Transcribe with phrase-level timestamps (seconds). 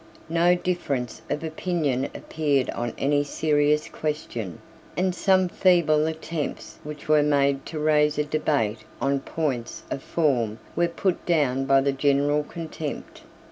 [0.29, 4.57] No difference of opinion appeared on any serious question;
[4.97, 10.57] and some feeble attempts which were made to raise a debate on points of form
[10.75, 13.21] were put down by the general contempt.